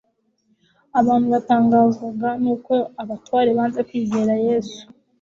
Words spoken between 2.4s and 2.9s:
nuko